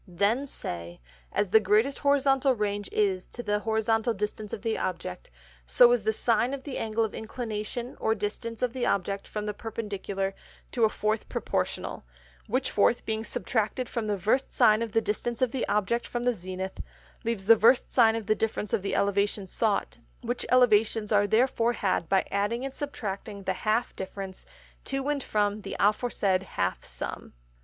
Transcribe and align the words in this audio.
Then 0.07 0.47
say, 0.47 0.99
_As 1.31 1.51
the 1.51 1.59
greatest 1.59 1.99
Horizontal 1.99 2.55
Range 2.55 2.89
is 2.91 3.27
to 3.27 3.43
the 3.43 3.59
Horizontal 3.59 4.15
Distance 4.15 4.51
of 4.51 4.63
the 4.63 4.75
Object: 4.75 5.29
So 5.67 5.91
is 5.91 6.01
the 6.01 6.11
Sine 6.11 6.55
of 6.55 6.63
the 6.63 6.79
Angle 6.79 7.05
of 7.05 7.13
Inclination 7.13 7.95
or 7.99 8.15
Distance 8.15 8.63
of 8.63 8.73
the 8.73 8.83
Object 8.83 9.27
from 9.27 9.45
the 9.45 9.53
Perpendicular, 9.53 10.33
to 10.71 10.85
a 10.85 10.89
fourth 10.89 11.29
Proportional; 11.29 12.03
which 12.47 12.71
fourth 12.71 13.05
being 13.05 13.23
subtracted 13.23 13.87
from 13.87 14.07
the 14.07 14.17
Versed 14.17 14.51
Sine 14.51 14.81
of 14.81 14.93
the 14.93 15.01
Distance 15.01 15.39
of 15.39 15.51
the 15.51 15.67
Object 15.67 16.07
from 16.07 16.23
the 16.23 16.33
Zenith, 16.33 16.79
leaves 17.23 17.45
the 17.45 17.55
Versed 17.55 17.91
Sine 17.91 18.15
of 18.15 18.25
the 18.25 18.33
Difference 18.33 18.73
of 18.73 18.81
the 18.81 18.95
Elevations 18.95 19.51
sought; 19.51 19.99
which 20.21 20.47
Elevations 20.49 21.11
are 21.11 21.27
therefore 21.27 21.73
had 21.73 22.09
by 22.09 22.25
adding 22.31 22.65
and 22.65 22.73
subtracting 22.73 23.43
the 23.43 23.53
half 23.53 23.95
Difference 23.95 24.47
to 24.85 25.09
and 25.09 25.21
from 25.23 25.61
the 25.61 25.75
aforesaid 25.79 26.41
half 26.41 26.83
Sum. 26.83 27.33